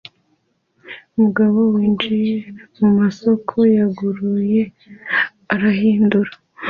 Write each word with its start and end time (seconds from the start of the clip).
Umugabo 1.15 1.57
winjiye 1.73 2.37
mumasoko 2.77 3.55
yuguruye 3.73 4.61
arahindura 5.53 6.31